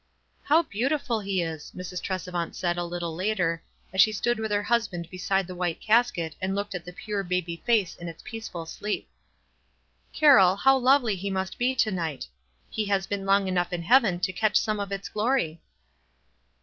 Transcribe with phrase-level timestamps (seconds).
[0.45, 2.01] "How beautiful he is!" Mrs.
[2.01, 3.61] Tresevant said a little later,
[3.93, 6.91] as she stood with her husband be side the white casket and looked at the
[6.91, 9.07] pure baby face in its peaceful sleep.
[10.11, 12.27] "Carroll, how lovely he must be to night!
[12.71, 15.61] he has been long enough in heaveu to catch some of its glory."